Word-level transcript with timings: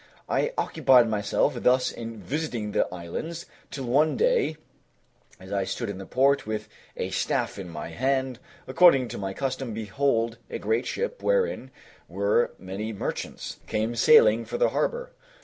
I 0.27 0.51
occupied 0.57 1.07
myself 1.07 1.53
thus 1.61 1.91
in 1.91 2.17
visiting 2.17 2.71
the 2.71 2.91
islands, 2.91 3.45
till 3.69 3.83
one 3.85 4.17
day, 4.17 4.57
as 5.39 5.53
I 5.53 5.63
stood 5.63 5.91
in 5.91 5.99
the 5.99 6.07
port, 6.07 6.47
with 6.47 6.67
a 6.97 7.11
staff 7.11 7.59
in 7.59 7.69
my 7.69 7.89
hand, 7.89 8.39
according 8.65 9.09
to 9.09 9.19
my 9.19 9.35
custom, 9.35 9.75
behold, 9.75 10.39
a 10.49 10.57
great 10.57 10.87
ship, 10.87 11.21
wherein 11.21 11.69
were 12.07 12.49
many 12.57 12.91
merchants, 12.91 13.59
came 13.67 13.95
sailing 13.95 14.43
for 14.43 14.57
the 14.57 14.69
harbor. 14.69 15.11